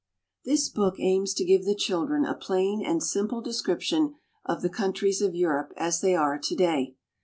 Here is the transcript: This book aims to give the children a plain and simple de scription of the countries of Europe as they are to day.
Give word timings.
This 0.45 0.67
book 0.67 0.99
aims 0.99 1.31
to 1.35 1.45
give 1.45 1.63
the 1.63 1.75
children 1.75 2.25
a 2.25 2.33
plain 2.33 2.83
and 2.83 3.03
simple 3.03 3.39
de 3.39 3.53
scription 3.53 4.15
of 4.43 4.63
the 4.63 4.67
countries 4.69 5.21
of 5.21 5.35
Europe 5.35 5.73
as 5.77 6.01
they 6.01 6.15
are 6.15 6.39
to 6.39 6.55
day. 6.55 6.95